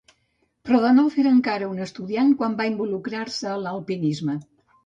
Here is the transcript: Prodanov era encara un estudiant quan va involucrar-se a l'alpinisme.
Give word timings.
Prodanov 0.69 1.17
era 1.25 1.33
encara 1.33 1.67
un 1.75 1.83
estudiant 1.87 2.33
quan 2.41 2.57
va 2.63 2.67
involucrar-se 2.73 3.53
a 3.55 3.63
l'alpinisme. 3.67 4.41